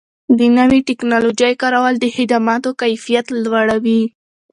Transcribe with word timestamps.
د 0.39 0.39
نوې 0.57 0.79
ټکنالوژۍ 0.89 1.53
کارول 1.61 1.95
د 1.99 2.05
خدماتو 2.15 2.69
کیفیت 2.81 3.25
لوړوي. 3.43 4.01